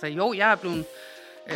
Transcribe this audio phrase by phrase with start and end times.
[0.00, 0.84] Så jo, jeg er blevet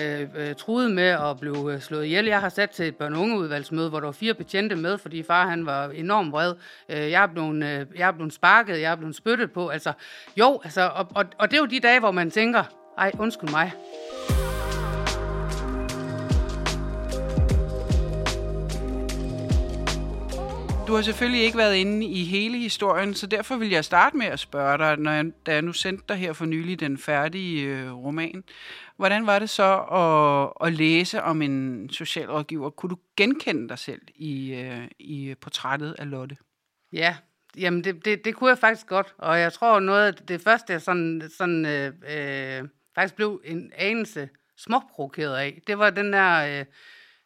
[0.01, 2.25] øh, øh, truet med at blive øh, slået ihjel.
[2.27, 5.47] Jeg har sat til et børn- ungeudvalgsmøde, hvor der var fire betjente med, fordi far
[5.47, 6.55] han var enormt vred.
[6.89, 9.69] Øh, jeg, er blevet, øh, jeg er blevet sparket, jeg er blevet spyttet på.
[9.69, 9.93] Altså,
[10.37, 12.65] jo, altså, og, og, og det er jo de dage, hvor man tænker,
[12.99, 13.73] ej, undskyld mig.
[20.93, 24.27] Du har selvfølgelig ikke været inde i hele historien, så derfor vil jeg starte med
[24.27, 27.67] at spørge dig, når jeg, da jeg nu sendte dig her for nylig den færdige
[27.67, 28.45] øh, roman.
[28.97, 32.71] Hvordan var det så at, at læse om en socialrådgiver?
[32.71, 36.37] Kunne du genkende dig selv i, øh, i portrættet af Lotte?
[36.93, 37.17] Ja,
[37.57, 40.73] jamen det, det, det kunne jeg faktisk godt, og jeg tror noget af det første,
[40.73, 46.61] jeg sådan, sådan øh, øh, faktisk blev en anelse småprovokeret af, det var den der...
[46.61, 46.65] Øh,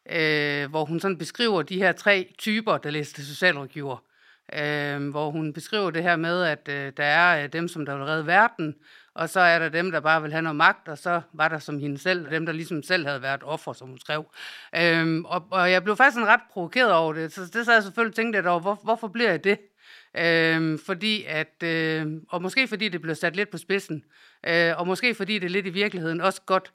[0.09, 4.03] øh, hvor hun sådan beskriver de her tre typer, der læste socialrådgiver.
[4.53, 7.95] Øh, hvor hun beskriver det her med, at øh, der er øh, dem, som der
[7.95, 8.75] vil redde verden,
[9.13, 11.59] og så er der dem, der bare vil have noget magt, og så var der
[11.59, 14.25] som hende selv, dem, der ligesom selv havde været offer, som hun skrev.
[14.75, 17.83] Øh, og, og jeg blev faktisk sådan ret provokeret over det, så det så jeg
[17.83, 19.59] selvfølgelig tænkt lidt over, hvor, hvorfor bliver jeg det?
[20.17, 24.03] Øh, fordi at, øh, og måske fordi det blev sat lidt på spidsen,
[24.47, 26.73] øh, og måske fordi det lidt i virkeligheden også godt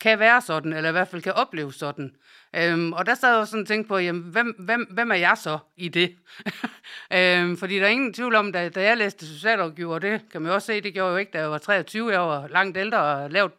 [0.00, 2.16] kan være sådan, eller i hvert fald kan opleve sådan.
[2.56, 5.14] Øhm, og der sad jeg jo sådan og tænkte på, jamen, hvem, hvem, hvem er
[5.14, 6.16] jeg så i det?
[7.16, 10.48] øhm, fordi der er ingen tvivl om, da, da jeg læste socialrådgiver, det kan man
[10.48, 12.76] jo også se, det gjorde jeg jo ikke, da jeg var 23, jeg var langt
[12.76, 13.52] ældre og lavet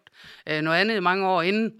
[0.50, 1.74] øh, noget andet i mange år inden.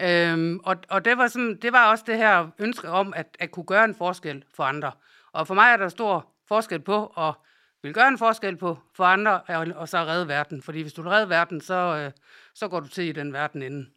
[0.00, 3.50] Øhm, og og det, var sådan, det var også det her ønske om, at, at
[3.50, 4.92] kunne gøre en forskel for andre.
[5.32, 7.34] Og for mig er der stor forskel på at
[7.82, 10.62] vil gøre en forskel på for andre, og, og så redde verden.
[10.62, 12.12] Fordi hvis du vil redde verden, så, øh,
[12.54, 13.92] så går du til i den verden inden.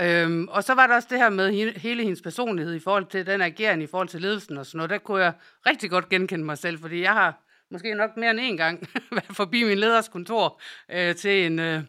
[0.00, 3.26] Øhm, og så var der også det her med hele hendes personlighed i forhold til
[3.26, 4.90] den agerende, i forhold til ledelsen og sådan noget.
[4.90, 5.32] Der kunne jeg
[5.66, 9.36] rigtig godt genkende mig selv, fordi jeg har måske nok mere end en gang været
[9.36, 11.82] forbi min leders kontor øh, til en øh,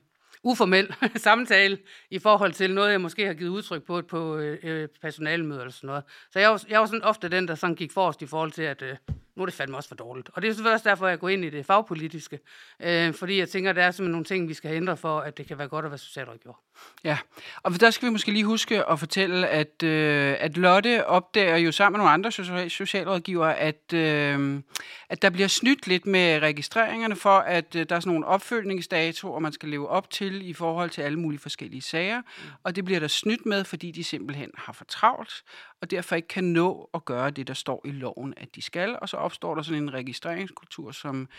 [0.45, 1.77] uformel samtale
[2.09, 5.87] i forhold til noget, jeg måske har givet udtryk på på øh, øh, eller sådan
[5.87, 6.03] noget.
[6.31, 8.61] Så jeg var, jeg var sådan ofte den, der sådan gik forrest i forhold til,
[8.61, 8.95] at øh,
[9.35, 10.29] nu er det fandme også for dårligt.
[10.33, 12.39] Og det er selvfølgelig også derfor, jeg går ind i det fagpolitiske.
[12.79, 15.38] Øh, fordi jeg tænker, at der er simpelthen nogle ting, vi skal ændre for, at
[15.38, 16.61] det kan være godt at være socialrådgiver.
[17.03, 17.18] Ja,
[17.63, 21.72] og der skal vi måske lige huske at fortælle, at, øh, at Lotte opdager jo
[21.72, 22.31] sammen med nogle andre
[22.69, 24.62] socialrådgivere, at, øh,
[25.09, 29.40] at der bliver snydt lidt med registreringerne for, at øh, der er sådan nogle opfølgningsdatoer,
[29.40, 32.22] man skal leve op til i forhold til alle mulige forskellige sager.
[32.63, 35.44] Og det bliver der snydt med, fordi de simpelthen har for travlt,
[35.81, 38.97] og derfor ikke kan nå at gøre det, der står i loven, at de skal.
[39.02, 41.30] Og så opstår der sådan en registreringskultur, som,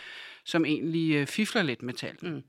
[0.45, 2.37] som egentlig øh, fifler lidt med tallene.
[2.37, 2.43] Mm.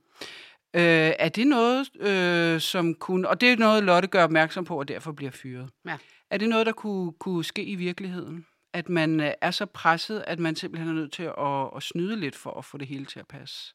[0.77, 3.29] Øh, er det noget, øh, som kunne...
[3.29, 5.69] Og det er noget, Lotte gør opmærksom på, og derfor bliver fyret.
[5.85, 5.97] Ja.
[6.29, 8.45] Er det noget, der kunne, kunne ske i virkeligheden?
[8.73, 12.15] At man øh, er så presset, at man simpelthen er nødt til at, at snyde
[12.15, 13.73] lidt for at få det hele til at passe?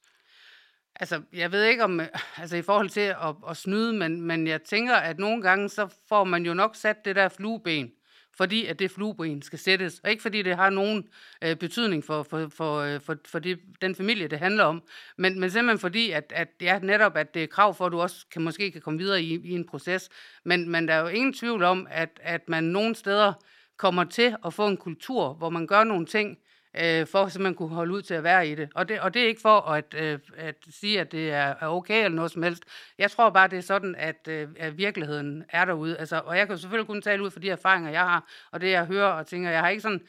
[0.97, 2.01] Altså, jeg ved ikke om,
[2.37, 5.89] altså i forhold til at, at snyde, men, men jeg tænker, at nogle gange, så
[6.09, 7.91] får man jo nok sat det der flueben
[8.37, 11.09] fordi at det flueben skal sættes, og ikke fordi det har nogen
[11.45, 14.83] øh, betydning for, for, for, øh, for, for det, den familie, det handler om,
[15.19, 18.01] men, men simpelthen fordi, at, at ja, netop at det er krav for, at du
[18.01, 20.09] også kan, måske kan komme videre i, i en proces,
[20.45, 23.33] men, men der er jo ingen tvivl om, at, at man nogle steder
[23.77, 26.39] kommer til at få en kultur, hvor man gør nogle ting,
[26.77, 28.69] øh, for at man kunne holde ud til at være i det.
[28.75, 32.05] Og det, og det er ikke for at, øh, at sige, at det er, okay
[32.05, 32.65] eller noget som helst.
[32.99, 35.99] Jeg tror bare, det er sådan, at, øh, at virkeligheden er derude.
[35.99, 38.71] Altså, og jeg kan selvfølgelig kun tale ud for de erfaringer, jeg har, og det
[38.71, 39.51] jeg hører og tænker.
[39.51, 40.03] Jeg har ikke sådan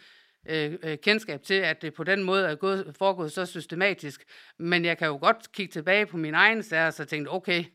[0.49, 4.23] øh, øh, kendskab til, at det på den måde er gået, foregået så systematisk.
[4.59, 7.65] Men jeg kan jo godt kigge tilbage på min egen sager og så tænke, okay,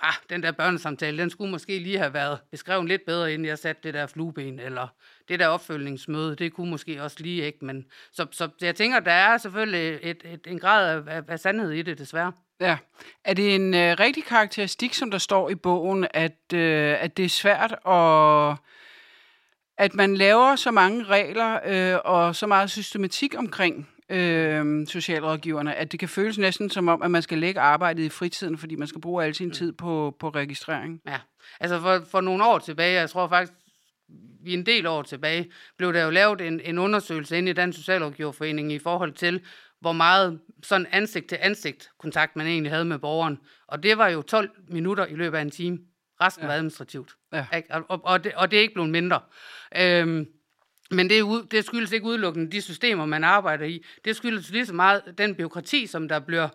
[0.00, 3.58] ah, den der børnesamtale, den skulle måske lige have været beskrevet lidt bedre, inden jeg
[3.58, 4.88] satte det der flueben, eller
[5.28, 9.12] det der opfølgningsmøde, det kunne måske også lige ikke, men så, så jeg tænker, der
[9.12, 12.32] er selvfølgelig et, et, en grad af, af, sandhed i det, desværre.
[12.60, 12.78] Ja.
[13.24, 17.24] Er det en øh, rigtig karakteristik, som der står i bogen, at, øh, at det
[17.24, 18.56] er svært at
[19.78, 25.92] at man laver så mange regler øh, og så meget systematik omkring øh, socialrådgiverne, at
[25.92, 28.88] det kan føles næsten som om, at man skal lægge arbejdet i fritiden, fordi man
[28.88, 29.52] skal bruge al sin mm.
[29.52, 31.00] tid på, på registrering.
[31.06, 31.18] Ja,
[31.60, 33.52] altså for, for nogle år tilbage, jeg tror faktisk,
[34.42, 37.72] vi en del år tilbage, blev der jo lavet en, en undersøgelse inde i den
[37.72, 39.40] socialrådgiverforening i forhold til,
[39.80, 43.38] hvor meget sådan ansigt til ansigt kontakt man egentlig havde med borgeren.
[43.66, 45.78] Og det var jo 12 minutter i løbet af en time.
[46.20, 46.46] Resten ja.
[46.46, 47.16] var administrativt.
[47.32, 47.46] Ja.
[47.70, 49.20] Og, og, det, og det er ikke blevet mindre.
[49.76, 50.26] Øhm,
[50.90, 53.84] men det, det skyldes ikke udelukkende de systemer, man arbejder i.
[54.04, 56.50] Det skyldes lige så meget den byråkrati, som der bliver øh,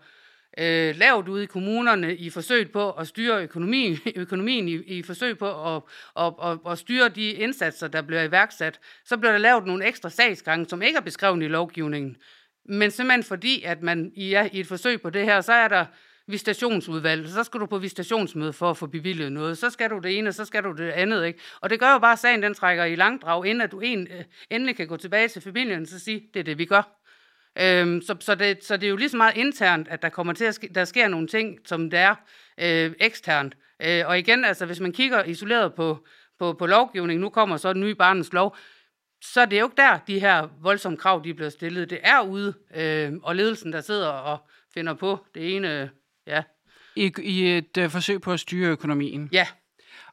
[0.57, 5.37] Øh, lavet ude i kommunerne i forsøg på at styre økonomien, økonomien i, i forsøg
[5.37, 5.81] på at,
[6.19, 8.79] at, at, at styre de indsatser, der bliver iværksat.
[9.05, 12.17] Så bliver der lavet nogle ekstra sagsgange, som ikke er beskrevet i lovgivningen.
[12.65, 15.67] Men simpelthen fordi, at man i, ja, i et forsøg på det her, så er
[15.67, 15.85] der
[16.27, 20.17] visitationsudvalg, så skal du på visitationsmøde for at få bevilget noget, så skal du det
[20.17, 21.39] ene, så skal du det andet, ikke?
[21.61, 24.07] Og det gør jo bare, at sagen den trækker i langdrag, inden at du en,
[24.11, 27.00] øh, endelig kan gå tilbage til familien, og så sige, det er det, vi gør.
[27.59, 30.33] Øhm, så, så, det, så det er jo lige så meget internt, at der kommer
[30.33, 32.15] til at ske, der sker nogle ting, som det er
[32.57, 33.57] øh, eksternt.
[33.81, 36.05] Øh, og igen, altså hvis man kigger isoleret på,
[36.39, 38.55] på, på lovgivning, nu kommer så den nye barnets lov,
[39.23, 41.89] så det er jo ikke der, de her voldsomme krav, de bliver stillet.
[41.89, 44.37] Det er ude, øh, og ledelsen, der sidder og
[44.73, 45.89] finder på det ene,
[46.27, 46.43] ja.
[46.95, 49.29] I, i et øh, forsøg på at styre økonomien?
[49.31, 49.47] Ja.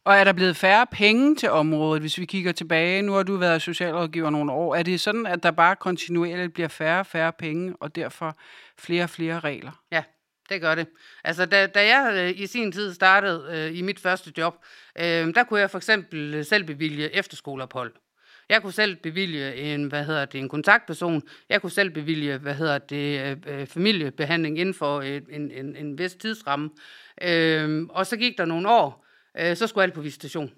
[0.05, 3.03] Og er der blevet færre penge til området, hvis vi kigger tilbage?
[3.03, 4.75] Nu har du været socialrådgiver nogle år.
[4.75, 8.37] Er det sådan, at der bare kontinuerligt bliver færre og færre penge, og derfor
[8.79, 9.83] flere og flere regler?
[9.93, 10.03] Ja,
[10.49, 10.87] det gør det.
[11.25, 14.55] Altså, da, da jeg øh, i sin tid startede øh, i mit første job,
[14.99, 15.05] øh,
[15.35, 17.93] der kunne jeg for eksempel øh, selv bevilge efterskoleophold.
[18.49, 21.23] Jeg kunne selv bevilge en, hvad hedder det, en kontaktperson.
[21.49, 25.99] Jeg kunne selv bevilge, hvad hedder det, øh, øh familiebehandling inden for en, en, en
[25.99, 26.71] vis tidsramme.
[27.23, 29.08] Øh, og så gik der nogle år,
[29.39, 30.51] øh, så skulle alt på visitation.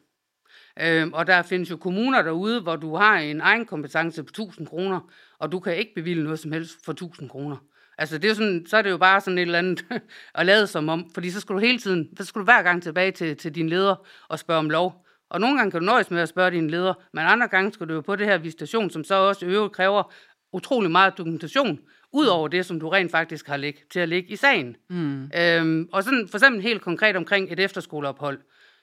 [0.80, 4.66] Øh, og der findes jo kommuner derude, hvor du har en egen kompetence på 1000
[4.66, 5.00] kroner,
[5.38, 7.56] og du kan ikke bevilge noget som helst for 1000 kroner.
[7.98, 9.84] Altså, det er jo sådan, så er det jo bare sådan et eller andet
[10.34, 12.82] at lade som om, fordi så skal du hele tiden, så skal du hver gang
[12.82, 15.06] tilbage til, til din leder og spørge om lov.
[15.30, 17.88] Og nogle gange kan du nøjes med at spørge din leder, men andre gange skal
[17.88, 20.12] du jo på det her visitation, som så også øvrigt kræver
[20.52, 21.78] utrolig meget dokumentation,
[22.12, 24.76] ud over det, som du rent faktisk har lig, til at ligge i sagen.
[24.90, 25.30] Mm.
[25.36, 28.38] Øhm, og sådan for eksempel helt konkret omkring et efterskoleophold.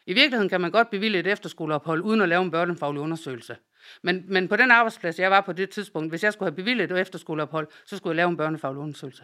[0.08, 3.56] I virkeligheden kan man godt bevilge et efterskoleophold, uden at lave en børnefaglig undersøgelse.
[4.04, 6.92] Men, men på den arbejdsplads, jeg var på det tidspunkt, hvis jeg skulle have bevilget
[6.92, 9.24] et efterskoleophold, så skulle jeg lave en børnefaglig undersøgelse.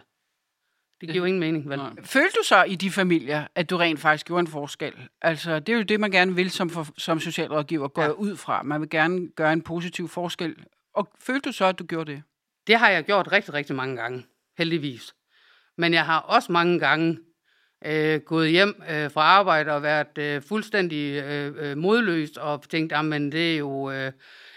[1.00, 1.80] Det giver jo ingen mening, vel?
[2.04, 4.92] Følte du så i de familier, at du rent faktisk gjorde en forskel?
[5.22, 8.10] Altså, det er jo det, man gerne vil som, for, som socialrådgiver, gå ja.
[8.10, 8.62] ud fra.
[8.62, 10.56] Man vil gerne gøre en positiv forskel.
[10.94, 12.22] Og følte du så, at du gjorde det?
[12.66, 14.26] Det har jeg gjort rigtig, rigtig mange gange,
[14.58, 15.14] heldigvis.
[15.76, 17.18] Men jeg har også mange gange
[17.86, 22.92] øh, gået hjem øh, fra arbejde og været øh, fuldstændig øh, øh modløs og tænkt,
[22.92, 23.90] at det er jo...
[23.90, 24.12] Øh,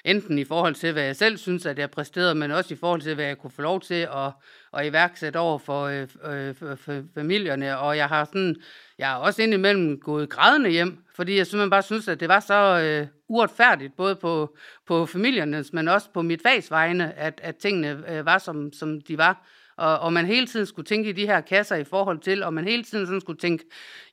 [0.07, 3.01] enten i forhold til, hvad jeg selv synes, at jeg præsterede, men også i forhold
[3.01, 4.31] til, hvad jeg kunne få lov til at,
[4.73, 7.77] at iværksætte over for, øh, øh, for, øh, for familierne.
[7.77, 8.55] Og jeg har sådan,
[8.97, 12.39] jeg har også indimellem gået grædende hjem, fordi jeg simpelthen bare synes, at det var
[12.39, 14.57] så øh, uretfærdigt, både på,
[14.87, 19.01] på familiernes, men også på mit fags vegne, at, at tingene øh, var, som, som
[19.01, 19.47] de var
[19.77, 22.53] og, og man hele tiden skulle tænke i de her kasser i forhold til, og
[22.53, 23.63] man hele tiden sådan skulle tænke,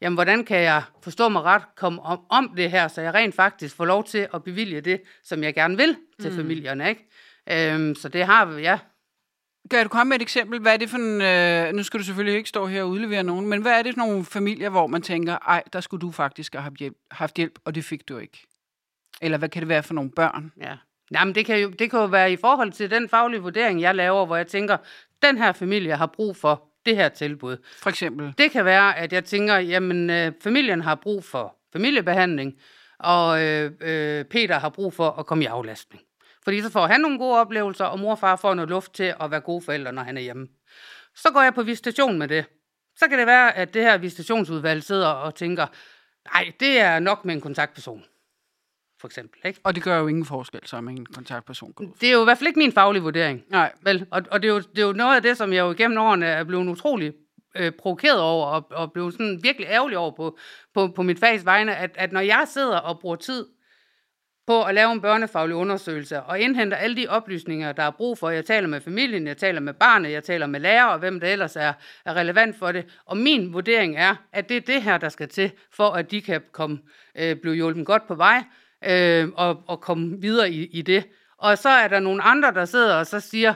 [0.01, 3.35] jamen hvordan kan jeg forstå mig ret, komme om, om det her, så jeg rent
[3.35, 6.37] faktisk får lov til at bevilge det, som jeg gerne vil til mm.
[6.37, 7.09] familierne, ikke?
[7.51, 8.79] Øhm, så det har vi, ja.
[9.71, 10.61] Kan du komme med et eksempel?
[10.61, 13.23] Hvad er det for en, øh, nu skal du selvfølgelig ikke stå her og udlevere
[13.23, 16.11] nogen, men hvad er det for nogle familier, hvor man tænker, ej, der skulle du
[16.11, 18.47] faktisk have haft hjælp, haft hjælp og det fik du ikke?
[19.23, 20.53] Eller hvad kan det være for nogle børn?
[20.61, 20.77] Ja.
[21.15, 23.95] Jamen, det kan, jo, det kan jo være i forhold til den faglige vurdering, jeg
[23.95, 24.77] laver, hvor jeg tænker,
[25.23, 27.57] den her familie har brug for det her tilbud.
[27.83, 28.35] For eksempel?
[28.39, 32.55] Det kan være, at jeg tænker, jamen øh, familien har brug for familiebehandling,
[32.99, 36.03] og øh, øh, Peter har brug for at komme i aflastning.
[36.45, 39.15] Fordi så får han nogle gode oplevelser, og mor og far får noget luft til
[39.21, 40.49] at være gode forældre, når han er hjemme.
[41.17, 42.45] Så går jeg på visitation med det.
[42.97, 45.67] Så kan det være, at det her visitationsudvalg sidder og tænker,
[46.35, 48.05] nej, det er nok med en kontaktperson
[49.05, 49.41] for eksempel.
[49.45, 49.61] Ikke?
[49.65, 52.25] Og det gør jo ingen forskel, så med en kontaktperson går Det er jo i
[52.25, 53.45] hvert fald ikke min faglige vurdering.
[53.51, 53.73] Nej.
[53.83, 54.07] Vel?
[54.11, 55.99] Og, og det, er jo, det er jo noget af det, som jeg jo gennem
[55.99, 57.13] årene er blevet utrolig
[57.57, 60.39] øh, provokeret over, og, og blevet sådan virkelig ærgerlig over på,
[60.75, 63.47] på, på mit fags vegne, at, at når jeg sidder og bruger tid
[64.47, 68.31] på at lave en børnefaglig undersøgelse og indhenter alle de oplysninger, der er brug for.
[68.31, 71.29] Jeg taler med familien, jeg taler med barnet, jeg taler med lærer og hvem der
[71.29, 71.73] ellers er,
[72.05, 72.85] er relevant for det.
[73.07, 76.23] Og min vurdering er, at det er det her, der skal til, for at de
[76.23, 76.79] kan komme,
[77.19, 78.45] øh, blive hjulpet godt på vej,
[78.87, 81.05] øh, og, og komme videre i, i det.
[81.39, 83.55] Og så er der nogle andre, der sidder og så siger,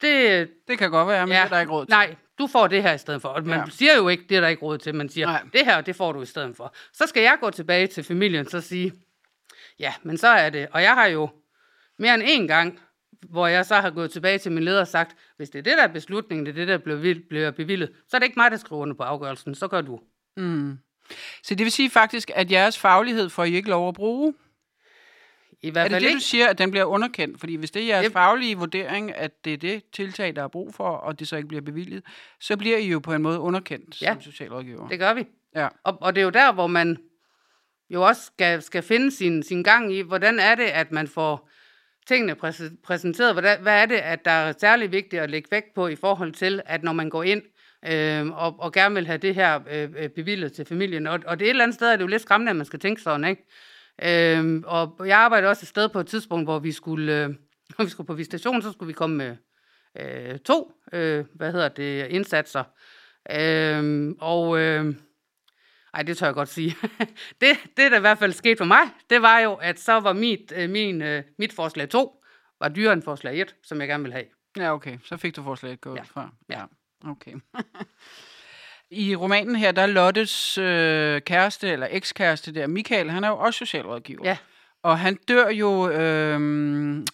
[0.00, 0.48] det...
[0.68, 1.90] Det kan godt være, men ja, det er der ikke råd til.
[1.90, 3.28] Nej, du får det her i stedet for.
[3.28, 3.64] Og man ja.
[3.70, 4.94] siger jo ikke, det er der ikke råd til.
[4.94, 5.42] Man siger, nej.
[5.52, 6.74] det her, det får du i stedet for.
[6.92, 8.92] Så skal jeg gå tilbage til familien og sige,
[9.78, 10.68] ja, men så er det.
[10.72, 11.28] Og jeg har jo
[11.98, 12.80] mere end en gang,
[13.22, 15.76] hvor jeg så har gået tilbage til min leder og sagt, hvis det er det,
[15.76, 18.50] der er beslutningen, det er det, der bliver, bliver bevillet, så er det ikke mig,
[18.50, 20.00] der skriver under på afgørelsen, så gør du.
[20.36, 20.78] Mm.
[21.42, 24.34] Så det vil sige faktisk, at jeres faglighed får I ikke lov at bruge?
[25.62, 27.40] I hvert fald er det det, du siger, at den bliver underkendt?
[27.40, 28.12] Fordi hvis det er jeres yep.
[28.12, 31.48] faglige vurdering, at det er det tiltag, der er brug for, og det så ikke
[31.48, 32.02] bliver bevilget,
[32.40, 34.88] så bliver I jo på en måde underkendt ja, som socialrådgiver.
[34.88, 35.26] det gør vi.
[35.54, 35.68] Ja.
[35.84, 36.98] Og, og det er jo der, hvor man
[37.90, 41.48] jo også skal, skal finde sin, sin gang i, hvordan er det, at man får
[42.06, 42.34] tingene
[42.84, 43.34] præsenteret?
[43.34, 46.32] Hvordan, hvad er det, at der er særlig vigtigt at lægge vægt på i forhold
[46.32, 47.42] til, at når man går ind
[47.86, 51.06] øh, og, og gerne vil have det her øh, øh, bevillet til familien.
[51.06, 52.66] Og, og det er et eller andet sted, er det jo lidt skræmmende, at man
[52.66, 53.44] skal tænke sådan, ikke?
[54.02, 57.28] Øh, og jeg arbejdede også et sted på et tidspunkt, hvor vi skulle, øh,
[57.78, 59.36] når vi skulle på visitation, så skulle vi komme med
[60.00, 62.64] øh, to, øh, hvad hedder det, indsatser.
[63.30, 64.94] Øh, og øh,
[65.94, 66.76] ej, det tør jeg godt sige.
[67.40, 68.80] det, det, der i hvert fald skete for mig,
[69.10, 72.22] det var jo, at så var mit, øh, min, øh, mit forslag 2
[72.60, 74.24] var dyrere end forslag 1, som jeg gerne vil have.
[74.56, 74.98] Ja, okay.
[75.04, 76.02] Så fik du forslag 1 gået Ja.
[76.02, 76.30] fra.
[76.50, 76.62] Ja.
[77.04, 77.34] Okay.
[78.90, 83.38] I romanen her, der er Lottes øh, kæreste, eller ekskæreste der, Michael, han er jo
[83.38, 84.24] også socialrådgiver.
[84.24, 84.36] Ja.
[84.82, 87.04] Og han dør jo øh,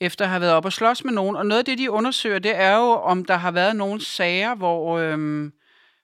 [0.00, 1.36] efter at have været op og slås med nogen.
[1.36, 4.54] Og noget af det, de undersøger, det er jo, om der har været nogle sager,
[4.54, 5.50] hvor, øh,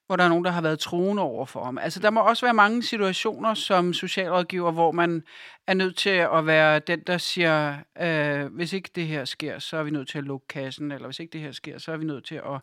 [0.07, 1.77] hvor der er nogen, der har været truende over for ham.
[1.77, 5.23] Altså, der må også være mange situationer som socialrådgiver, hvor man
[5.67, 9.77] er nødt til at være den, der siger, øh, hvis ikke det her sker, så
[9.77, 11.97] er vi nødt til at lukke kassen, eller hvis ikke det her sker, så er
[11.97, 12.61] vi nødt til at,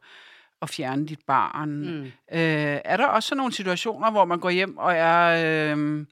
[0.63, 1.71] at fjerne dit barn.
[1.71, 2.05] Mm.
[2.05, 6.07] Øh, er der også sådan nogle situationer, hvor man går hjem og er, øh,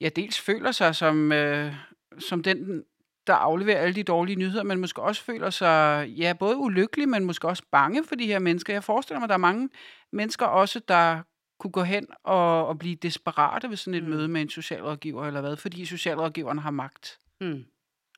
[0.00, 1.74] ja, dels føler sig som, øh,
[2.18, 2.84] som den,
[3.26, 7.24] der afleverer alle de dårlige nyheder, men måske også føler sig, ja, både ulykkelig, men
[7.24, 8.72] måske også bange for de her mennesker.
[8.72, 9.68] Jeg forestiller mig, at der er mange
[10.12, 11.22] mennesker også, der
[11.58, 14.10] kunne gå hen og, og blive desperate ved sådan et mm.
[14.10, 17.18] møde med en socialrådgiver eller hvad, fordi socialrådgiveren har magt.
[17.40, 17.64] Mm.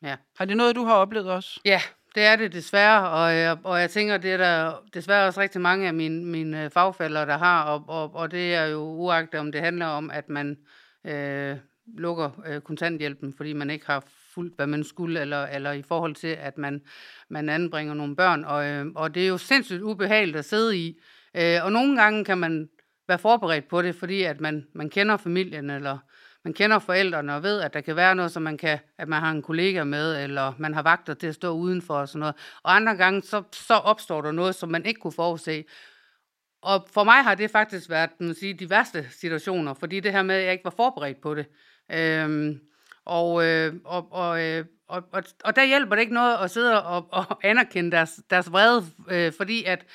[0.02, 0.16] Ja.
[0.36, 1.60] Har det noget, du har oplevet også?
[1.64, 1.80] Ja,
[2.14, 5.60] det er det desværre, og jeg, og jeg tænker, det er der desværre også rigtig
[5.60, 9.40] mange af mine, mine øh, fagfælder, der har, og, og, og det er jo uagtet,
[9.40, 10.58] om det handler om, at man
[11.04, 11.56] øh,
[11.86, 14.04] lukker øh, kontanthjælpen, fordi man ikke har
[14.34, 16.82] fuldt, hvad man skulle, eller, eller i forhold til, at man,
[17.28, 21.00] man anbringer nogle børn, og, øh, og det er jo sindssygt ubehageligt at sidde i,
[21.36, 22.68] øh, og nogle gange kan man
[23.08, 25.98] være forberedt på det, fordi at man, man kender familien, eller
[26.44, 29.20] man kender forældrene og ved, at der kan være noget, som man kan, at man
[29.20, 32.34] har en kollega med, eller man har vagter til at stå udenfor og sådan noget.
[32.62, 35.64] Og andre gange, så, så opstår der noget, som man ikke kunne forudse.
[36.62, 40.22] Og for mig har det faktisk været man sige, de værste situationer, fordi det her
[40.22, 41.46] med, at jeg ikke var forberedt på det.
[41.92, 42.60] Øhm,
[43.04, 46.84] og, øh, og, og, øh, og, og, og der hjælper det ikke noget at sidde
[46.84, 49.86] og, og anerkende deres, deres vrede, øh, fordi at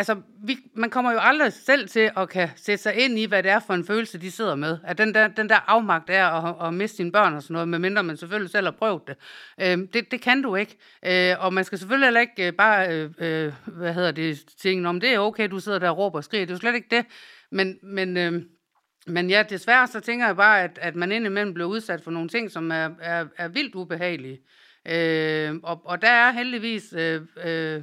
[0.00, 3.42] altså, vi, man kommer jo aldrig selv til at kan sætte sig ind i, hvad
[3.42, 4.78] det er for en følelse, de sidder med.
[4.84, 7.68] At den der, den der afmagt er at, at miste sine børn og sådan noget,
[7.68, 9.16] medmindre man selvfølgelig selv har prøvet det.
[9.60, 10.78] Øh, det, det kan du ikke.
[11.06, 14.88] Øh, og man skal selvfølgelig heller ikke øh, bare, øh, øh, hvad hedder det, tænke,
[14.88, 16.46] om det er okay, du sidder der og råber og skriger.
[16.46, 17.06] Det er jo slet ikke det.
[17.50, 18.42] Men, men, øh,
[19.06, 22.28] men ja, desværre så tænker jeg bare, at, at man indimellem bliver udsat for nogle
[22.28, 24.38] ting, som er, er, er vildt ubehagelige.
[24.88, 26.94] Øh, og, og der er heldigvis...
[26.96, 27.82] Øh, øh,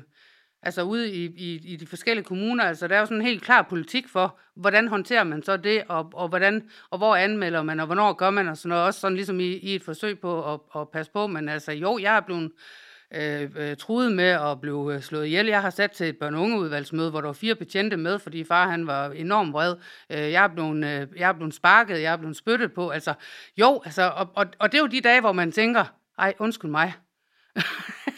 [0.67, 3.43] altså ude i, i, i de forskellige kommuner, altså der er jo sådan en helt
[3.43, 7.79] klar politik for, hvordan håndterer man så det, og, og, hvordan, og hvor anmelder man,
[7.79, 10.53] og hvornår gør man, og sådan noget, også sådan ligesom i, i et forsøg på
[10.53, 12.51] at, at passe på, men altså jo, jeg er blevet
[13.15, 15.47] øh, øh, truet med at blive øh, slået ihjel.
[15.47, 18.43] Jeg har sat til et børn- og ungeudvalgsmøde, hvor der var fire betjente med, fordi
[18.43, 19.75] far han var enormt vred.
[20.09, 22.89] Øh, jeg, er blevet, øh, jeg er blevet sparket, jeg er blevet spyttet på.
[22.89, 23.13] Altså,
[23.57, 25.85] jo, altså, og, og, og det er jo de dage, hvor man tænker,
[26.17, 26.93] ej, undskyld mig,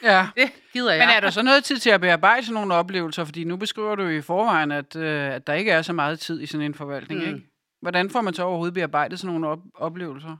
[0.03, 0.27] Ja.
[0.37, 0.99] det gider jeg.
[1.07, 3.23] Men er der så noget tid til at bearbejde sådan nogle oplevelser?
[3.25, 6.19] Fordi nu beskriver du jo i forvejen, at, øh, at der ikke er så meget
[6.19, 7.27] tid i sådan en forvaltning, Mm.
[7.27, 7.45] ikke?
[7.81, 10.37] Hvordan får man så overhovedet bearbejdet sådan nogle op- oplevelser?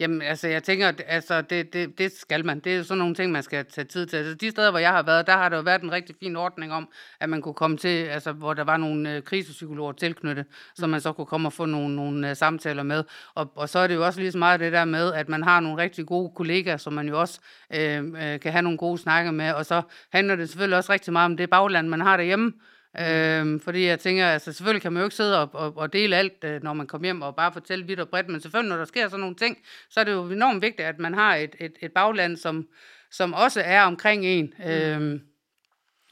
[0.00, 2.60] Jamen, altså, jeg tænker, altså, det, det, det skal man.
[2.60, 4.16] Det er sådan nogle ting, man skal tage tid til.
[4.16, 6.36] Altså, de steder, hvor jeg har været, der har der jo været en rigtig fin
[6.36, 6.88] ordning om,
[7.20, 11.00] at man kunne komme til, altså, hvor der var nogle øh, krisepsykologer tilknyttet, så man
[11.00, 13.04] så kunne komme og få nogle, nogle øh, samtaler med.
[13.34, 15.42] Og, og så er det jo også lige så meget det der med, at man
[15.42, 17.40] har nogle rigtig gode kollegaer, som man jo også
[17.74, 19.52] øh, øh, kan have nogle gode snakker med.
[19.52, 22.52] Og så handler det selvfølgelig også rigtig meget om det bagland, man har derhjemme.
[22.98, 26.16] Øhm, fordi jeg tænker, altså selvfølgelig kan man jo ikke sidde og, og, og dele
[26.16, 28.76] alt, øh, når man kommer hjem og bare fortælle vidt og bredt, men selvfølgelig, når
[28.76, 29.58] der sker sådan nogle ting,
[29.90, 32.68] så er det jo enormt vigtigt, at man har et, et, et bagland, som,
[33.10, 35.20] som også er omkring en, øhm,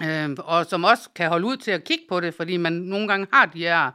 [0.03, 3.09] øhm, og som også kan holde ud til at kigge på det, fordi man nogle
[3.09, 3.91] gange har de her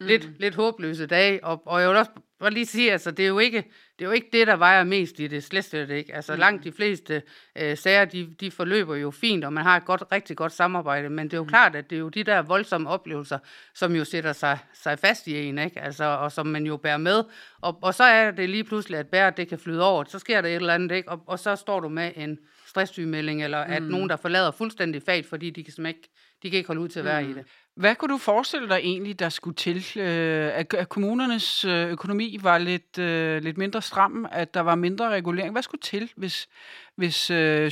[0.00, 0.06] mm.
[0.06, 3.28] lidt, lidt håbløse dage, og, og jeg vil også bare lige sige, altså det er
[3.28, 3.58] jo ikke
[3.98, 6.14] det, er jo ikke det der vejer mest i det, slet slet ikke.
[6.14, 6.38] Altså mm.
[6.38, 7.22] langt de fleste
[7.58, 11.10] øh, sager, de, de forløber jo fint, og man har et godt, rigtig godt samarbejde,
[11.10, 11.48] men det er jo mm.
[11.48, 13.38] klart, at det er jo de der voldsomme oplevelser,
[13.74, 15.80] som jo sætter sig, sig fast i en, ikke?
[15.80, 17.24] Altså, og som man jo bærer med,
[17.60, 20.40] og, og så er det lige pludselig, at bæret det kan flyde over, så sker
[20.40, 21.08] der et eller andet, ikke?
[21.08, 23.88] Og, og så står du med en stresssygemelding, eller at Mm.
[23.88, 26.08] nogen, der forlader fuldstændig faget, fordi de kan ikke,
[26.42, 27.30] de kan ikke holde ud til at være mm.
[27.30, 27.44] i det.
[27.76, 32.38] Hvad kunne du forestille dig egentlig, der skulle til, øh, at, at kommunernes øh, økonomi
[32.42, 35.52] var lidt, øh, lidt mindre stram, at der var mindre regulering?
[35.52, 36.48] Hvad skulle til, hvis,
[36.96, 37.14] hvis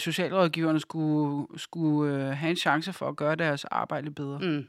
[0.02, 4.38] socialrådgiverne skulle, skulle have en chance for at gøre deres arbejde bedre?
[4.38, 4.66] Mm.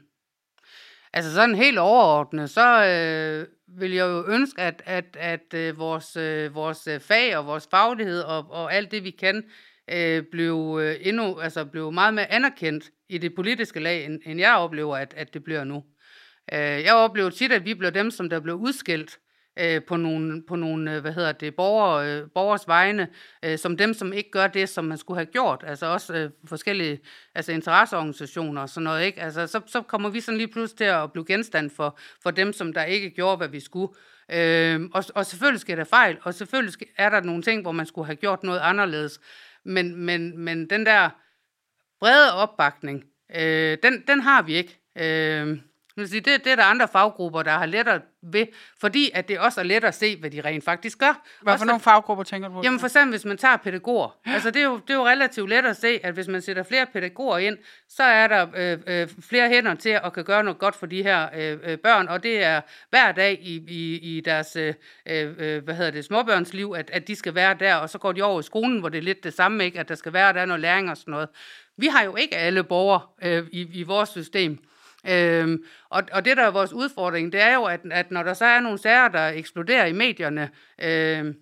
[1.12, 3.46] Altså sådan helt overordnet, så øh,
[3.80, 8.20] vil jeg jo ønske, at, at, at øh, vores, øh, vores fag og vores faglighed
[8.20, 9.44] og, og alt det, vi kan,
[9.92, 14.40] øh, blev, øh, endnu, altså blev meget mere anerkendt i det politiske lag, end, end
[14.40, 15.84] jeg oplever, at, at det bliver nu.
[16.52, 19.18] Øh, jeg oplever tit, at vi bliver dem, som der blev udskilt
[19.58, 23.08] øh, på nogle, på nogle øh, hvad hedder det, borgere, øh, borgers vegne,
[23.44, 25.64] øh, som dem, som ikke gør det, som man skulle have gjort.
[25.66, 27.00] Altså også øh, forskellige
[27.34, 29.04] altså interesseorganisationer og sådan noget.
[29.04, 29.22] Ikke?
[29.22, 32.52] Altså, så, så kommer vi sådan lige pludselig til at blive genstand for, for dem,
[32.52, 33.94] som der ikke gjorde, hvad vi skulle.
[34.32, 37.86] Øh, og, og selvfølgelig sker der fejl, og selvfølgelig er der nogle ting, hvor man
[37.86, 39.20] skulle have gjort noget anderledes.
[39.66, 41.10] Men, men, men den der
[42.00, 43.04] brede opbakning,
[43.36, 44.80] øh, den, den har vi ikke.
[44.96, 45.58] Øh,
[46.04, 48.46] sige, det, det er der andre faggrupper, der har lettere ved,
[48.80, 51.22] fordi at det også er lettere at se, hvad de rent faktisk gør.
[51.42, 52.60] Hvad også for nogle faggrupper tænker du på?
[52.64, 54.16] Jamen for eksempel, hvis man tager pædagoger.
[54.24, 56.62] Altså det er, jo, det er jo relativt let at se, at hvis man sætter
[56.62, 60.58] flere pædagoger ind, så er der øh, øh, flere hænder til at kan gøre noget
[60.58, 62.60] godt for de her øh, øh, børn, og det er
[62.90, 64.74] hver dag i, i, i deres øh,
[65.06, 68.22] øh, hvad hedder det, småbørnsliv, at, at de skal være der, og så går de
[68.22, 69.80] over i skolen, hvor det er lidt det samme, ikke?
[69.80, 71.28] at der skal være der noget læring og sådan noget.
[71.76, 74.58] Vi har jo ikke alle borgere øh, i, i vores system.
[75.08, 78.34] Øhm, og, og det, der er vores udfordring, det er jo, at, at når der
[78.34, 80.50] så er nogle sager, der eksploderer i medierne,
[80.82, 81.34] øh,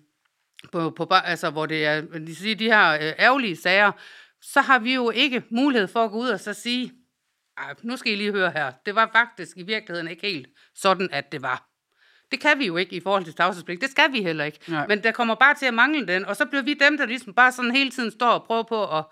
[0.71, 3.91] på, på, altså, hvor det er de, siger, de her øh, ærgerlige sager,
[4.41, 6.91] så har vi jo ikke mulighed for at gå ud og så sige,
[7.83, 11.31] nu skal I lige høre her, det var faktisk i virkeligheden ikke helt sådan, at
[11.31, 11.69] det var.
[12.31, 13.81] Det kan vi jo ikke i forhold til tavshedspligt.
[13.81, 14.59] Det skal vi heller ikke.
[14.67, 14.87] Nej.
[14.87, 17.33] Men der kommer bare til at mangle den, og så bliver vi dem, der ligesom
[17.33, 19.05] bare sådan hele tiden står og prøver på at,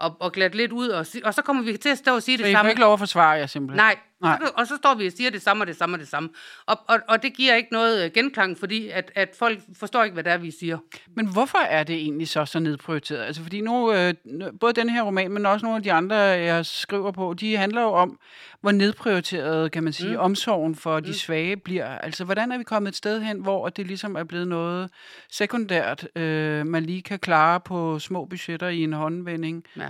[0.00, 2.38] og, og glatte lidt ud, og, og så kommer vi til at stå og sige
[2.38, 2.68] så det samme.
[2.68, 3.76] Så ikke lov at forsvare jer simpelthen?
[3.76, 4.38] Nej, Nej.
[4.40, 6.28] Så, og så står vi og siger det samme og det samme og det samme.
[6.66, 10.14] Og, og, og det giver ikke noget øh, genklang, fordi at, at folk forstår ikke,
[10.14, 10.78] hvad det er, vi siger.
[11.16, 13.24] Men hvorfor er det egentlig så så nedprioriteret?
[13.24, 14.14] Altså fordi nu, øh,
[14.60, 17.82] både den her roman, men også nogle af de andre, jeg skriver på, de handler
[17.82, 18.18] jo om,
[18.60, 20.20] hvor nedprioriteret, kan man sige, mm.
[20.20, 21.12] omsorgen for de mm.
[21.12, 21.98] svage bliver.
[21.98, 24.90] Altså hvordan er vi kommet et sted hen, hvor det ligesom er blevet noget
[25.30, 29.64] sekundært, øh, man lige kan klare på små budgetter i en håndvending?
[29.76, 29.89] Ja.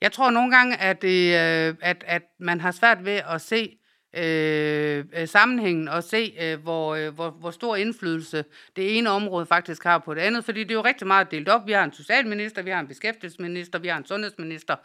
[0.00, 3.78] Jeg tror nogle gange, at, det, øh, at, at man har svært ved at se
[4.16, 8.44] øh, øh, sammenhængen og se, øh, hvor, øh, hvor, hvor stor indflydelse
[8.76, 11.48] det ene område faktisk har på det andet, fordi det er jo rigtig meget delt
[11.48, 11.66] op.
[11.66, 14.76] Vi har en socialminister, vi har en beskæftigelsesminister, vi har en sundhedsminister,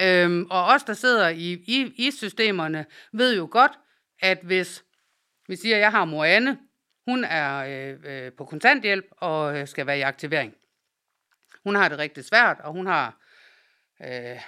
[0.00, 3.72] øh, og os, der sidder i, i, i systemerne, ved jo godt,
[4.22, 4.84] at hvis
[5.48, 6.58] vi siger, at jeg har mor Anne,
[7.06, 10.54] hun er øh, øh, på kontanthjælp og øh, skal være i aktivering.
[11.64, 13.16] Hun har det rigtig svært, og hun har
[14.02, 14.40] øh,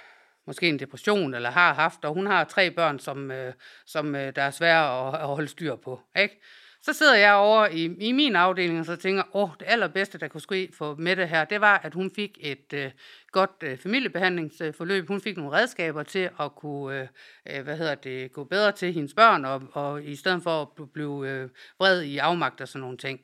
[0.47, 3.53] måske en depression, eller har haft, og hun har tre børn, som, øh,
[3.85, 6.01] som øh, der er svære at, at holde styr på.
[6.17, 6.41] Ikke?
[6.85, 10.27] Så sidder jeg over i, i min afdeling og så tænker, åh, det allerbedste, der
[10.27, 12.91] kunne ske for Mette her, det var, at hun fik et øh,
[13.31, 15.07] godt øh, familiebehandlingsforløb.
[15.07, 17.07] Hun fik nogle redskaber til at kunne, øh,
[17.49, 20.91] øh hvad hedder det, gå bedre til hendes børn, og, og i stedet for at
[20.93, 23.19] blive øh, vred i afmagt og sådan nogle ting.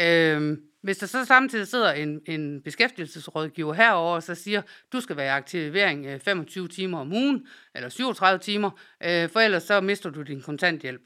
[0.00, 5.16] Øh, hvis der så samtidig sidder en, en beskæftigelsesrådgiver herover og så siger, du skal
[5.16, 8.70] være i aktivering øh, 25 timer om ugen, eller 37 timer,
[9.02, 11.02] øh, for ellers så mister du din kontanthjælp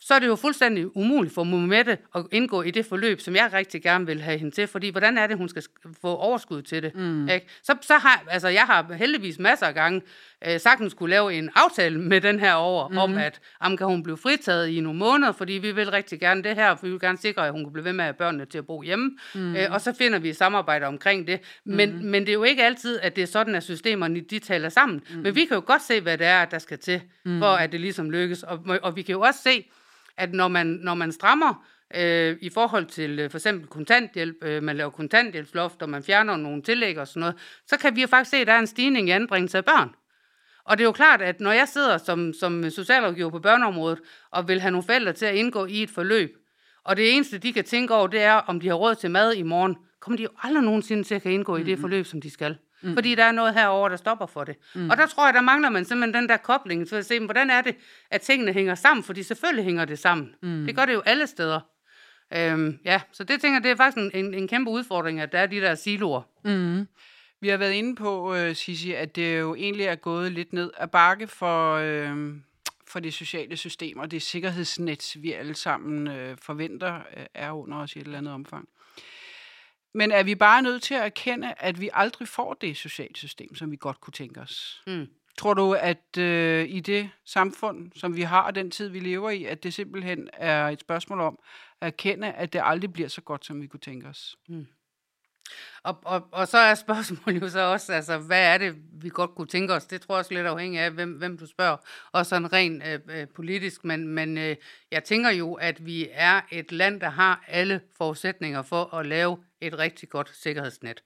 [0.00, 3.50] så er det jo fuldstændig umuligt for Mette at indgå i det forløb, som jeg
[3.52, 5.62] rigtig gerne vil have hende til, fordi hvordan er det, hun skal
[6.00, 6.94] få overskud til det?
[6.94, 7.28] Mm.
[7.28, 7.46] Ikke?
[7.62, 10.02] Så, så har, altså jeg har heldigvis masser af gange
[10.46, 12.98] øh, sagtens skulle lave en aftale med den her over, mm.
[12.98, 16.42] om at om kan hun blive fritaget i nogle måneder, fordi vi vil rigtig gerne
[16.42, 18.44] det her, for vi vil gerne sikre, at hun kan blive ved med at børnene
[18.44, 19.56] til at bo hjemme, mm.
[19.56, 21.40] øh, og så finder vi et samarbejde omkring det.
[21.64, 22.04] Men, mm.
[22.04, 25.02] men det er jo ikke altid, at det er sådan, at systemerne de taler sammen.
[25.10, 25.16] Mm.
[25.20, 27.38] Men vi kan jo godt se, hvad det er, der skal til, mm.
[27.38, 29.70] for at det ligesom lykkes, og, og vi kan jo også se,
[30.18, 34.62] at når man, når man strammer øh, i forhold til øh, for eksempel kontanthjælp, øh,
[34.62, 38.06] man laver kontanthjælpsloft, og man fjerner nogle tillæg og sådan noget, så kan vi jo
[38.06, 39.90] faktisk se, at der er en stigning i anbringelse af børn.
[40.64, 43.98] Og det er jo klart, at når jeg sidder som, som socialrådgiver på børneområdet,
[44.30, 46.36] og vil have nogle forældre til at indgå i et forløb,
[46.84, 49.32] og det eneste, de kan tænke over, det er, om de har råd til mad
[49.34, 51.68] i morgen, kommer de jo aldrig nogensinde til at kan indgå mm-hmm.
[51.68, 52.56] i det forløb, som de skal.
[52.82, 52.94] Mm.
[52.94, 54.56] Fordi der er noget herover der stopper for det.
[54.74, 54.90] Mm.
[54.90, 57.50] Og der tror jeg, der mangler man simpelthen den der kobling til at se, hvordan
[57.50, 57.76] er det,
[58.10, 59.04] at tingene hænger sammen?
[59.04, 60.34] Fordi selvfølgelig hænger det sammen.
[60.42, 60.64] Mm.
[60.66, 61.60] Det gør det jo alle steder.
[62.34, 65.38] Øhm, ja, så det tænker det er faktisk en, en, en kæmpe udfordring, at der
[65.38, 66.22] er de der siloer.
[66.44, 66.86] Mm.
[67.40, 70.70] Vi har været inde på, uh, Sissi, at det jo egentlig er gået lidt ned
[70.76, 72.36] ad bakke for, uh,
[72.88, 77.78] for det sociale system, og det sikkerhedsnet, vi alle sammen uh, forventer, uh, er under
[77.78, 78.68] os i et eller andet omfang.
[79.94, 83.54] Men er vi bare nødt til at erkende, at vi aldrig får det sociale system,
[83.54, 84.82] som vi godt kunne tænke os?
[84.86, 85.06] Mm.
[85.38, 89.30] Tror du, at øh, i det samfund, som vi har, og den tid, vi lever
[89.30, 91.38] i, at det simpelthen er et spørgsmål om
[91.80, 94.36] at erkende, at det aldrig bliver så godt, som vi kunne tænke os?
[94.48, 94.66] Mm.
[95.82, 99.34] Og, og, og så er spørgsmålet jo så også, altså, hvad er det, vi godt
[99.34, 99.86] kunne tænke os?
[99.86, 101.76] Det tror jeg også lidt afhængig af, hvem, hvem du spørger.
[102.12, 104.56] Og sådan rent øh, øh, politisk, men, men øh,
[104.90, 109.38] jeg tænker jo, at vi er et land, der har alle forudsætninger for at lave
[109.60, 111.02] et rigtig godt sikkerhedsnet.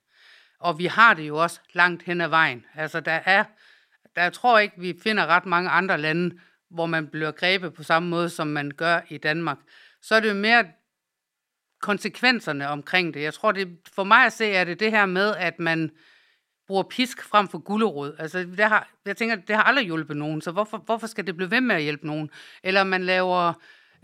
[0.59, 2.65] Og vi har det jo også langt hen ad vejen.
[2.75, 3.43] Altså, der er,
[4.15, 7.83] der jeg tror ikke, vi finder ret mange andre lande, hvor man bliver grebet på
[7.83, 9.57] samme måde, som man gør i Danmark.
[10.01, 10.65] Så er det jo mere
[11.83, 13.21] konsekvenserne omkring det.
[13.21, 15.91] Jeg tror, det, for mig at se, er det det her med, at man
[16.67, 18.15] bruger pisk frem for gulerod.
[18.19, 21.35] Altså, det har, jeg tænker, det har aldrig hjulpet nogen, så hvorfor, hvorfor skal det
[21.35, 22.29] blive ved med at hjælpe nogen?
[22.63, 23.53] Eller man laver,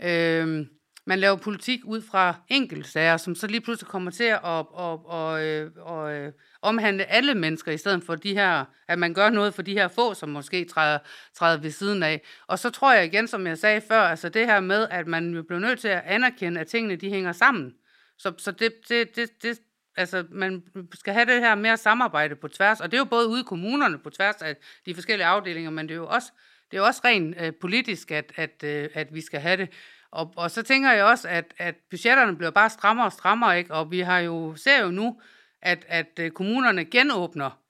[0.02, 0.66] øh,
[1.06, 5.06] man laver politik ud fra enkeltsager, som så lige pludselig kommer til at og, og,
[5.06, 6.32] og, øh, og, øh,
[6.62, 9.88] omhandle alle mennesker, i stedet for de her, at man gør noget for de her
[9.88, 10.98] få, som måske træder,
[11.34, 12.22] træder ved siden af.
[12.46, 15.34] Og så tror jeg igen, som jeg sagde før, altså det her med, at man
[15.34, 17.74] jo bliver nødt til at anerkende, at tingene de hænger sammen.
[18.18, 19.58] Så, så det, det, det, det,
[19.96, 20.62] altså man
[20.94, 23.44] skal have det her mere samarbejde på tværs, og det er jo både ude i
[23.46, 26.32] kommunerne på tværs af de forskellige afdelinger, men det er jo også,
[26.70, 29.68] det er også rent øh, politisk, at, at, øh, at vi skal have det.
[30.12, 33.74] Og, og så tænker jeg også, at, at budgetterne bliver bare strammere og strammere, ikke?
[33.74, 35.20] og vi har jo, ser jo nu,
[35.62, 37.60] at, at øh, kommunerne genåbner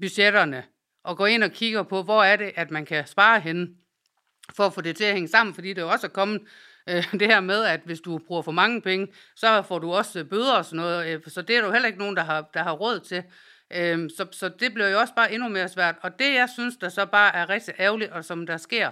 [0.00, 0.64] budgetterne
[1.04, 3.68] og går ind og kigger på, hvor er det, at man kan spare henne
[4.56, 6.42] for at få det til at hænge sammen, fordi det jo også er kommet
[6.88, 10.18] øh, det her med, at hvis du bruger for mange penge, så får du også
[10.18, 12.24] øh, bøder og sådan noget, øh, så det er der jo heller ikke nogen, der
[12.24, 13.22] har, der har råd til.
[13.70, 15.94] Øh, så, så det bliver jo også bare endnu mere svært.
[16.02, 18.90] Og det, jeg synes, der så bare er rigtig ærgerligt, og som der sker,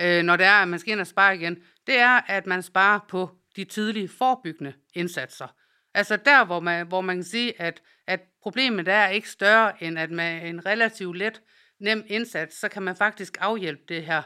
[0.00, 1.56] øh, når det er, at man skal ind og spare igen,
[1.86, 5.46] det er, at man sparer på de tidlige forebyggende indsatser.
[5.94, 9.98] Altså der, hvor man, hvor man kan sige, at, at problemet er ikke større, end
[9.98, 11.42] at med en relativt let,
[11.80, 14.22] nem indsats, så kan man faktisk afhjælpe det her.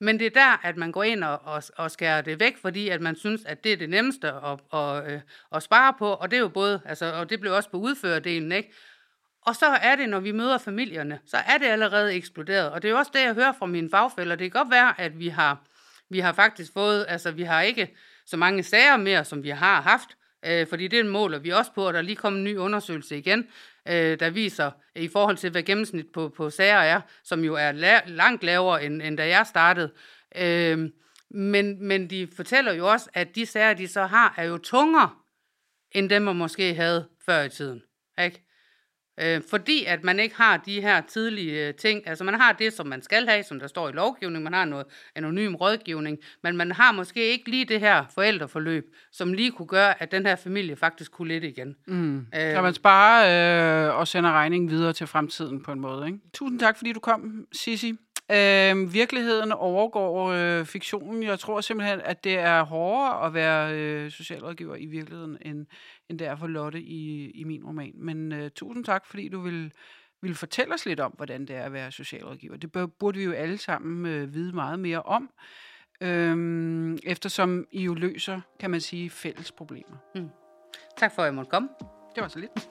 [0.00, 2.88] Men det er der, at man går ind og, og, og skærer det væk, fordi
[2.88, 5.20] at man synes, at det er det nemmeste at, at, at,
[5.52, 8.52] at spare på, og det er jo både, altså, og det blev også på udførerdelen,
[8.52, 8.72] ikke?
[9.42, 12.70] Og så er det, når vi møder familierne, så er det allerede eksploderet.
[12.70, 14.36] Og det er jo også det, jeg hører fra mine fagfælder.
[14.36, 15.58] Det kan godt være, at vi har,
[16.10, 17.96] vi har faktisk fået, altså vi har ikke
[18.26, 20.08] så mange sager mere, som vi har haft,
[20.46, 23.18] øh, fordi det måler vi også på, og der er lige kommet en ny undersøgelse
[23.18, 23.46] igen,
[23.88, 27.72] øh, der viser i forhold til, hvad gennemsnit på, på sager er, som jo er
[27.72, 29.92] la- langt lavere, end, end da jeg startede.
[30.36, 30.90] Øh,
[31.30, 35.10] men, men de fortæller jo også, at de sager, de så har, er jo tungere,
[35.92, 37.82] end dem, man måske havde før i tiden.
[38.24, 38.47] Ikke?
[39.20, 42.72] Øh, fordi at man ikke har de her tidlige øh, ting, altså man har det,
[42.72, 46.56] som man skal have, som der står i lovgivningen, man har noget anonym rådgivning, men
[46.56, 50.36] man har måske ikke lige det her forældreforløb, som lige kunne gøre, at den her
[50.36, 51.76] familie faktisk kunne lidt igen.
[51.86, 52.18] Mm.
[52.18, 56.06] Øh, så man sparer øh, og sender regningen videre til fremtiden på en måde.
[56.06, 56.18] Ikke?
[56.34, 57.94] Tusind tak, fordi du kom, Sisi.
[58.30, 61.22] Øh, virkeligheden overgår øh, fiktionen.
[61.22, 65.66] Jeg tror simpelthen, at det er hårdere at være øh, socialrådgiver i virkeligheden, end,
[66.08, 67.92] end det er for Lotte i, i min roman.
[67.94, 69.72] Men øh, tusind tak, fordi du vil,
[70.22, 72.56] vil fortælle os lidt om, hvordan det er at være socialrådgiver.
[72.56, 75.30] Det burde vi jo alle sammen øh, vide meget mere om,
[76.00, 79.96] øh, eftersom I jo løser, kan man sige, fælles problemer.
[80.14, 80.28] Mm.
[80.96, 81.68] Tak for, at jeg måtte komme.
[82.14, 82.68] Det var så lidt.